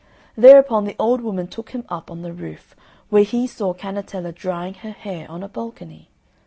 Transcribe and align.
Thereupon 0.35 0.85
the 0.85 0.95
old 0.97 1.21
woman 1.21 1.45
took 1.47 1.69
him 1.75 1.85
up 1.87 2.09
on 2.09 2.23
the 2.23 2.33
roof, 2.33 2.75
where 3.09 3.21
he 3.23 3.45
saw 3.45 3.75
Cannetella 3.75 4.31
drying 4.31 4.73
her 4.81 4.89
hair 4.93 5.29
on 5.29 5.43
a 5.43 5.47
balcony. 5.47 6.09